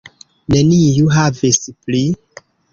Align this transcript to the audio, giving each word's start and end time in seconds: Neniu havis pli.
Neniu 0.53 1.13
havis 1.17 1.63
pli. 1.71 2.05